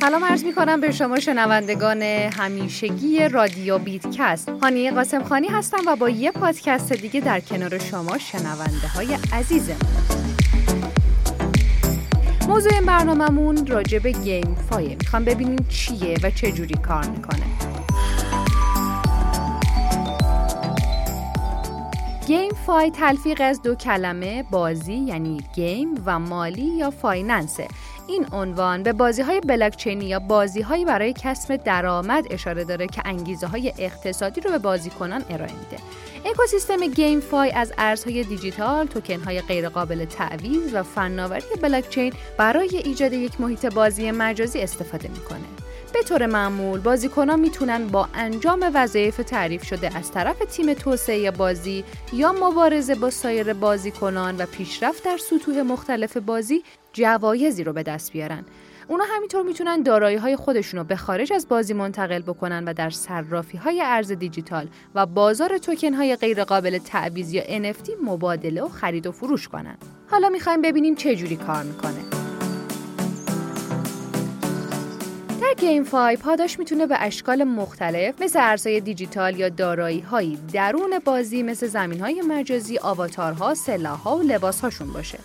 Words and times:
سلام 0.00 0.24
عرض 0.24 0.44
می 0.44 0.52
کنم 0.52 0.80
به 0.80 0.92
شما 0.92 1.20
شنوندگان 1.20 2.02
همیشگی 2.02 3.28
رادیو 3.28 3.78
بیتکست. 3.78 4.48
هانی 4.62 4.90
قاسم 4.90 5.22
خانی 5.22 5.48
هستم 5.48 5.78
و 5.86 5.96
با 5.96 6.08
یه 6.10 6.32
پادکست 6.32 6.92
دیگه 6.92 7.20
در 7.20 7.40
کنار 7.40 7.78
شما 7.78 8.18
شنونده 8.18 8.88
های 8.94 9.18
عزیزم. 9.32 9.76
موضوع 12.48 12.80
برنامهمون 12.80 13.66
راجع 13.66 13.98
به 13.98 14.12
GameFi 14.12 14.56
ه. 14.70 14.96
می‌خوام 15.00 15.24
ببینیم 15.24 15.66
چیه 15.68 16.18
و 16.22 16.30
چه 16.30 16.52
جوری 16.52 16.74
کار 16.74 17.06
می‌کنه. 17.06 17.45
فای 22.66 22.90
تلفیق 22.90 23.40
از 23.44 23.62
دو 23.62 23.74
کلمه 23.74 24.42
بازی 24.42 24.94
یعنی 24.94 25.40
game 25.54 26.02
و 26.06 26.18
مالی 26.18 26.62
یا 26.62 26.90
finance 26.90 27.58
ه 27.58 27.68
این 28.06 28.26
عنوان 28.32 28.82
به 28.82 28.92
بازی 28.92 29.22
های 29.22 29.40
بلاکچینی 29.40 30.04
یا 30.04 30.18
بازی 30.18 30.60
هایی 30.60 30.84
برای 30.84 31.12
کسب 31.12 31.56
درآمد 31.56 32.24
اشاره 32.30 32.64
داره 32.64 32.86
که 32.86 33.02
انگیزه 33.04 33.46
های 33.46 33.72
اقتصادی 33.78 34.40
رو 34.40 34.50
به 34.50 34.58
بازیکنان 34.58 35.24
ارائه 35.30 35.52
میده. 35.52 35.82
اکوسیستم 36.24 36.86
GameFi 36.86 37.50
از 37.50 37.72
ارزهای 37.78 38.24
دیجیتال، 38.24 38.86
توکن 38.86 39.20
های 39.20 39.40
غیرقابل 39.40 40.04
تعویض 40.04 40.74
و 40.74 40.82
فناوری 40.82 41.46
بلاکچین 41.62 42.12
برای 42.38 42.76
ایجاد 42.84 43.12
یک 43.12 43.40
محیط 43.40 43.66
بازی 43.66 44.10
مجازی 44.10 44.60
استفاده 44.60 45.08
می‌کنه. 45.08 45.66
به 45.96 46.02
طور 46.02 46.26
معمول 46.26 46.80
بازیکنان 46.80 47.40
می‌تونن 47.40 47.86
با 47.86 48.08
انجام 48.14 48.70
وظایف 48.74 49.16
تعریف 49.16 49.64
شده 49.64 49.96
از 49.96 50.12
طرف 50.12 50.38
تیم 50.38 50.74
توسعه 50.74 51.30
بازی 51.30 51.84
یا 52.12 52.32
مبارزه 52.32 52.94
با 52.94 53.10
سایر 53.10 53.52
بازیکنان 53.52 54.36
و 54.36 54.46
پیشرفت 54.46 55.04
در 55.04 55.16
سطوح 55.16 55.62
مختلف 55.62 56.16
بازی 56.16 56.62
جوایزی 56.92 57.64
رو 57.64 57.72
به 57.72 57.82
دست 57.82 58.12
بیارن. 58.12 58.44
اونا 58.88 59.04
همینطور 59.16 59.42
می‌تونن 59.42 59.82
دارایی 59.82 60.16
های 60.16 60.36
خودشون 60.36 60.80
رو 60.80 60.84
به 60.84 60.96
خارج 60.96 61.32
از 61.32 61.48
بازی 61.48 61.74
منتقل 61.74 62.22
بکنن 62.22 62.64
و 62.64 62.72
در 62.72 62.90
صرافی 62.90 63.58
های 63.58 63.82
ارز 63.84 64.12
دیجیتال 64.12 64.68
و 64.94 65.06
بازار 65.06 65.58
توکن 65.58 65.94
های 65.94 66.16
غیر 66.16 66.44
قابل 66.44 66.78
تعویض 66.78 67.32
یا 67.32 67.42
NFT 67.42 67.90
مبادله 68.04 68.62
و 68.62 68.68
خرید 68.68 69.06
و 69.06 69.12
فروش 69.12 69.48
کنن. 69.48 69.76
حالا 70.10 70.28
می‌خوایم 70.28 70.62
ببینیم 70.62 70.94
چه 70.94 71.16
جوری 71.16 71.36
کار 71.36 71.62
می‌کنه. 71.62 72.25
GameFi 75.56 76.16
پاداش 76.16 76.58
می‌تونه 76.58 76.86
به 76.86 76.96
اشکال 76.98 77.44
مختلف 77.44 78.22
مثل 78.22 78.38
ارزهای 78.42 78.80
دیجیتال 78.80 79.38
یا 79.38 79.48
دارایی 79.48 80.00
هایی 80.00 80.38
درون 80.52 80.98
بازی 81.04 81.42
مثل 81.42 81.66
زمین 81.66 82.00
های 82.00 82.22
مجازی، 82.28 82.78
آواتارها، 82.78 83.54
سلاحها 83.54 84.16
و 84.16 84.22
لباسهاشون 84.22 84.92
باشه. 84.92 85.18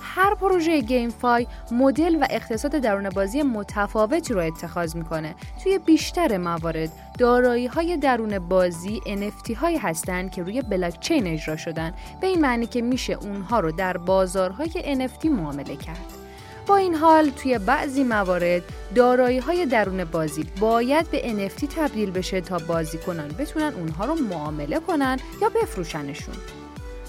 هر 0.00 0.34
پروژه 0.34 0.80
گیم 0.80 1.10
فای 1.10 1.46
مدل 1.70 2.16
و 2.20 2.26
اقتصاد 2.30 2.70
درون 2.70 3.08
بازی 3.08 3.42
متفاوتی 3.42 4.34
رو 4.34 4.40
اتخاذ 4.40 4.96
می‌کنه. 4.96 5.34
توی 5.62 5.78
بیشتر 5.78 6.38
موارد 6.38 6.90
دارایی 7.18 7.66
های 7.66 7.96
درون 7.96 8.38
بازی 8.38 9.00
NFT 9.06 9.54
هایی 9.54 9.76
هستند 9.76 10.30
که 10.30 10.42
روی 10.42 10.62
بلاکچین 10.62 11.26
اجرا 11.26 11.56
شدن 11.56 11.94
به 12.20 12.26
این 12.26 12.40
معنی 12.40 12.66
که 12.66 12.82
میشه 12.82 13.12
اونها 13.12 13.60
رو 13.60 13.72
در 13.72 13.96
بازارهای 13.96 14.70
NFT 15.08 15.24
معامله 15.24 15.76
کرد. 15.76 16.21
با 16.66 16.76
این 16.76 16.94
حال 16.94 17.30
توی 17.30 17.58
بعضی 17.58 18.04
موارد 18.04 18.62
دارایی 18.94 19.38
های 19.38 19.66
درون 19.66 20.04
بازی 20.04 20.46
باید 20.60 21.10
به 21.10 21.20
NFT 21.22 21.66
تبدیل 21.76 22.10
بشه 22.10 22.40
تا 22.40 22.58
بازیکنان 22.58 23.28
بتونن 23.28 23.72
اونها 23.74 24.04
رو 24.04 24.14
معامله 24.14 24.80
کنن 24.80 25.18
یا 25.42 25.48
بفروشنشون. 25.48 26.34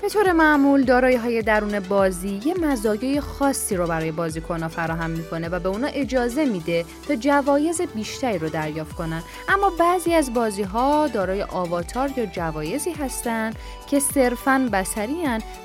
به 0.04 0.10
طور 0.10 0.32
معمول 0.32 0.84
دارایی 0.84 1.16
های 1.16 1.42
درون 1.42 1.80
بازی 1.80 2.42
یه 2.46 2.54
مزایای 2.54 3.22
خاصی 3.22 3.76
رو 3.76 3.88
برای 3.88 4.12
بازیکنها 4.12 4.70
فراهم 4.70 5.10
می‌کنه 5.10 5.50
و 5.50 5.60
به 5.60 5.70
اونا 5.70 5.88
اجازه 5.88 6.46
میده 6.46 6.86
تا 7.08 7.16
جوایز 7.16 7.82
بیشتری 7.82 8.38
رو 8.38 8.50
دریافت 8.50 8.96
کنن 8.96 9.24
اما 9.50 9.70
بعضی 9.80 10.14
از 10.14 10.34
بازی 10.34 10.64
ها 10.64 11.08
دارای 11.08 11.44
آواتار 11.44 12.12
یا 12.18 12.26
جوایزی 12.26 12.92
هستند 12.92 13.56
که 13.94 14.00
صرفا 14.00 14.70
بسری 14.74 15.16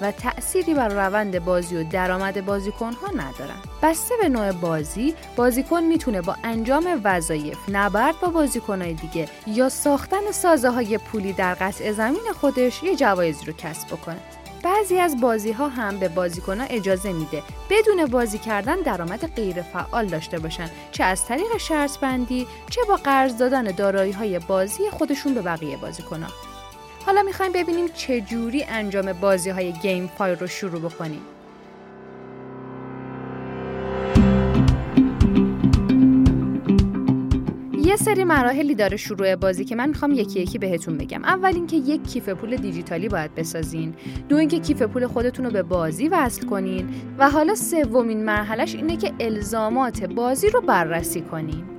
و 0.00 0.12
تأثیری 0.12 0.74
بر 0.74 0.88
روند 0.88 1.44
بازی 1.44 1.76
و 1.76 1.84
درآمد 1.84 2.44
بازیکن 2.44 2.92
ها 2.92 3.08
ندارن 3.08 3.56
بسته 3.82 4.14
به 4.22 4.28
نوع 4.28 4.52
بازی 4.52 5.14
بازیکن 5.36 5.82
می‌تونه 5.82 6.20
با 6.20 6.36
انجام 6.44 7.00
وظایف 7.04 7.58
نبرد 7.68 8.20
با 8.20 8.28
بازیکنهای 8.28 8.94
دیگه 8.94 9.28
یا 9.46 9.68
ساختن 9.68 10.30
سازه 10.32 10.70
های 10.70 10.98
پولی 10.98 11.32
در 11.32 11.54
قطع 11.54 11.92
زمین 11.92 12.32
خودش 12.40 12.82
یه 12.82 12.96
جوایزی 12.96 13.46
رو 13.46 13.52
کسب 13.52 13.88
بکنه 13.88 14.20
بعضی 14.62 14.98
از 14.98 15.20
بازی 15.20 15.52
ها 15.52 15.68
هم 15.68 15.98
به 15.98 16.08
بازیکن 16.08 16.60
اجازه 16.60 17.12
میده 17.12 17.42
بدون 17.70 18.06
بازی 18.06 18.38
کردن 18.38 18.76
درآمد 18.76 19.26
غیر 19.34 19.62
فعال 19.62 20.06
داشته 20.06 20.38
باشن 20.38 20.70
چه 20.92 21.04
از 21.04 21.24
طریق 21.24 21.56
شرط 21.56 21.98
بندی 21.98 22.46
چه 22.70 22.80
با 22.88 22.96
قرض 22.96 23.36
دادن 23.36 23.62
دارایی 23.62 24.12
های 24.12 24.38
بازی 24.38 24.90
خودشون 24.90 25.34
به 25.34 25.42
بقیه 25.42 25.76
بازیکن. 25.76 26.26
حالا 27.08 27.22
می‌خوایم 27.22 27.52
ببینیم 27.52 27.86
چه 27.94 28.20
جوری 28.20 28.64
انجام 28.64 29.12
بازی 29.12 29.50
های 29.50 29.72
گیم 29.72 30.06
فای 30.06 30.34
رو 30.34 30.46
شروع 30.46 30.80
بکنیم. 30.80 31.20
یه 37.84 37.96
سری 37.96 38.24
مراحلی 38.24 38.74
داره 38.74 38.96
شروع 38.96 39.36
بازی 39.36 39.64
که 39.64 39.76
من 39.76 39.88
می‌خوام 39.88 40.12
یکی 40.12 40.40
یکی 40.40 40.58
بهتون 40.58 40.98
بگم. 40.98 41.24
اول 41.24 41.54
اینکه 41.54 41.76
یک 41.76 42.08
کیف 42.08 42.28
پول 42.28 42.56
دیجیتالی 42.56 43.08
باید 43.08 43.34
بسازین. 43.34 43.94
دو 44.28 44.36
اینکه 44.36 44.58
کیف 44.58 44.82
پول 44.82 45.06
خودتون 45.06 45.44
رو 45.44 45.50
به 45.50 45.62
بازی 45.62 46.08
وصل 46.08 46.46
کنین. 46.46 46.88
و 47.18 47.30
حالا 47.30 47.54
سومین 47.54 48.24
مرحلهش 48.24 48.74
اینه 48.74 48.96
که 48.96 49.12
الزامات 49.20 50.04
بازی 50.04 50.50
رو 50.50 50.60
بررسی 50.60 51.20
کنین. 51.20 51.77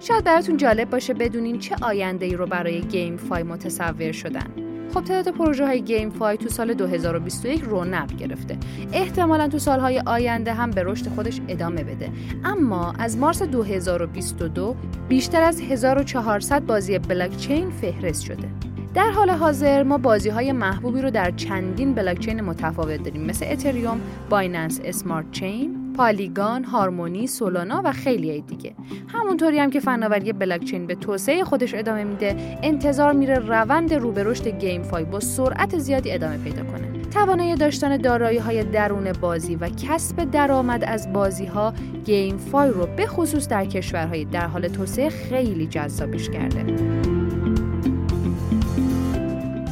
شاید 0.00 0.24
براتون 0.24 0.56
جالب 0.56 0.90
باشه 0.90 1.14
بدونین 1.14 1.58
چه 1.58 1.76
آینده 1.82 2.26
ای 2.26 2.36
رو 2.36 2.46
برای 2.46 2.80
GameFi 2.80 3.42
متصور 3.42 4.12
شدن. 4.12 4.46
خب 4.94 5.04
تعداد 5.04 5.34
پروژه 5.34 5.66
های 5.66 5.82
GameFi 5.82 6.36
تو 6.36 6.48
سال 6.48 6.74
2021 6.74 7.62
رونق 7.62 8.16
گرفته. 8.16 8.58
احتمالا 8.92 9.48
تو 9.48 9.58
سالهای 9.58 10.02
آینده 10.06 10.54
هم 10.54 10.70
به 10.70 10.82
رشد 10.82 11.08
خودش 11.08 11.40
ادامه 11.48 11.84
بده. 11.84 12.10
اما 12.44 12.92
از 12.98 13.18
مارس 13.18 13.42
2022 13.42 14.76
بیشتر 15.08 15.42
از 15.42 15.60
1400 15.60 16.66
بازی 16.66 16.98
بلاکچین 16.98 17.70
فهرست 17.70 18.22
شده. 18.22 18.48
در 18.94 19.10
حال 19.10 19.30
حاضر 19.30 19.82
ما 19.82 19.98
بازی 19.98 20.28
های 20.28 20.52
محبوبی 20.52 21.02
رو 21.02 21.10
در 21.10 21.30
چندین 21.30 21.94
بلاکچین 21.94 22.40
متفاوت 22.40 23.02
داریم 23.02 23.22
مثل 23.22 23.46
اتریوم، 23.48 24.00
Binance 24.30 24.80
Smart 24.84 25.30
Chain، 25.30 25.79
Polygon، 26.00 26.64
هارمونی، 26.64 27.26
سولانا 27.26 27.82
و 27.84 27.92
خیلی 27.92 28.40
دیگه. 28.40 28.74
همونطوری 29.08 29.58
هم 29.58 29.70
که 29.70 29.80
فناوری 29.80 30.32
بلاکچین 30.32 30.86
به 30.86 30.94
توسعه 30.94 31.44
خودش 31.44 31.74
ادامه 31.74 32.04
میده، 32.04 32.58
انتظار 32.62 33.12
میره 33.12 33.38
روند 33.38 33.94
رو 33.94 34.12
به 34.12 34.24
رشد 34.24 34.48
GameFi 34.48 35.04
با 35.04 35.20
سرعت 35.20 35.78
زیادی 35.78 36.12
ادامه 36.12 36.38
پیدا 36.38 36.64
کنه. 36.64 37.02
توانایی 37.10 37.54
داشتن 37.54 37.96
دارایی 37.96 38.38
های 38.38 38.64
درون 38.64 39.12
بازی 39.12 39.56
و 39.56 39.68
کسب 39.68 40.30
درآمد 40.30 40.84
از 40.84 41.12
بازی 41.12 41.46
ها 41.46 41.74
GameFi 42.04 42.70
رو 42.70 42.86
به 42.96 43.06
خصوص 43.06 43.48
در 43.48 43.64
کشورهای 43.64 44.24
در 44.24 44.46
حال 44.46 44.68
توسعه 44.68 45.08
خیلی 45.08 45.66
جذابش 45.66 46.30
کرده. 46.30 47.19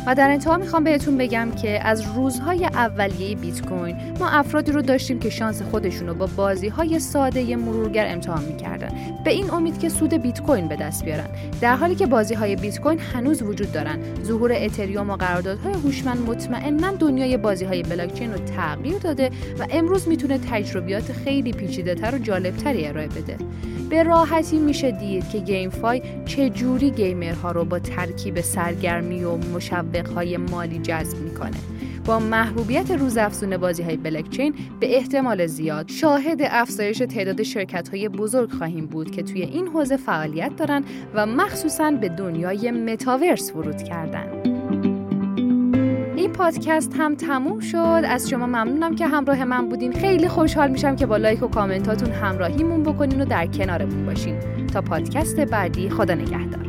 و 0.09 0.15
در 0.15 0.31
انتها 0.31 0.57
می‌خوام 0.57 0.85
بهتون 0.85 1.17
بگم 1.17 1.49
که 1.63 1.87
از 1.87 2.03
روزهای 2.17 2.65
اولیه 2.65 3.37
بیت 3.37 3.67
کوین 3.67 3.97
ما 4.21 4.29
افرادی 4.29 4.73
رو 4.73 4.83
داشتیم 4.83 5.19
که 5.19 5.31
شانس 5.31 5.63
خودشون 5.63 6.09
رو 6.09 6.15
با 6.15 6.27
بازی 6.37 6.69
های 6.69 6.99
ساده 6.99 7.57
مرورگر 7.57 8.07
امتحان 8.09 8.45
می‌کردن. 8.45 8.89
به 9.25 9.31
این 9.31 9.51
امید 9.51 9.79
که 9.79 9.89
سود 9.89 10.15
بیت 10.15 10.41
کوین 10.41 10.69
به 10.69 10.77
دست 10.77 11.05
بیارن. 11.05 11.27
در 11.61 11.77
حالی 11.77 11.95
که 11.95 12.07
بازی 12.07 12.35
های 12.35 12.57
بیت 12.57 12.81
کوین 12.81 12.99
هنوز 12.99 13.43
وجود 13.43 13.73
دارن. 13.73 13.99
ظهور 14.25 14.53
اتریوم 14.53 15.11
و 15.11 15.17
قراردادهای 15.17 15.75
هوشمند 15.75 16.29
مطمئنا 16.29 16.93
دنیای 16.93 17.37
بازی 17.37 17.65
های 17.65 17.83
بلاکچین 17.83 18.33
رو 18.33 18.39
تغییر 18.39 18.99
داده 18.99 19.31
و 19.59 19.67
امروز 19.71 20.09
می‌تونه 20.09 20.39
تجربیات 20.39 21.13
خیلی 21.13 21.53
پیچیده 21.53 21.95
تر 21.95 22.15
و 22.15 22.19
جالبتری 22.19 22.87
ارائه 22.87 23.09
بده. 23.09 23.37
به 23.91 24.03
راحتی 24.03 24.59
میشه 24.59 24.91
دید 24.91 25.29
که 25.29 25.39
GameFi 25.39 26.03
چه 26.27 26.51
جوری 26.51 26.91
gamer 26.91 27.42
ها 27.42 27.53
رو 27.53 27.65
با 27.65 27.79
ترکیب 27.79 28.41
سرگرمی 28.41 29.25
و 29.25 29.37
مشوق 29.37 29.98
های 30.07 30.37
مالی 30.37 30.79
جذب 30.79 31.19
می‌کنه. 31.19 31.57
با 32.05 32.19
محبوبیت 32.19 32.91
روزافزون 32.91 33.57
بازی 33.57 33.83
های 33.83 33.97
بلکچین 33.97 34.55
به 34.81 34.97
احتمال 34.97 35.47
زیاد 35.47 35.89
شاهد 35.89 36.39
افزایش 36.43 36.99
تعداد 36.99 37.43
شرکت 37.43 37.89
های 37.89 38.09
بزرگ 38.09 38.53
خواهیم 38.53 38.87
بود 38.87 39.11
که 39.11 39.23
توی 39.23 39.43
این 39.43 39.67
حوزه 39.67 39.97
فعالیت 39.97 40.57
دارن 40.57 40.85
و 41.15 41.27
مخصوصا 41.27 41.91
به 41.91 42.09
دنیای 42.09 42.71
متاورس 42.71 43.53
ورود 43.57 43.83
کردن. 43.83 44.27
این 46.17 46.33
پادکست 46.33 46.95
هم 46.99 47.15
تموم 47.15 47.61
شد. 47.61 48.03
از 48.05 48.29
شما 48.29 48.47
ممنونم 48.47 48.97
که 48.97 49.07
همراه 49.07 49.45
من 49.45 49.69
بودین. 49.69 49.93
خیلی 49.93 50.29
خوشحال 50.29 50.71
میشم 50.71 50.97
که 50.97 51.07
با 51.07 51.17
لایک 51.17 51.43
و 51.43 51.49
کامنتاتون 51.49 52.11
همراهیمون 52.11 52.83
بکنین 52.83 53.21
و 53.21 53.25
در 53.25 53.47
کنارمون 53.47 54.07
باشین. 54.07 54.39
تا 54.67 54.83
پادکست 54.83 55.41
بعدی 55.41 55.91
خدا 55.91 56.15
نگهدار. 56.15 56.68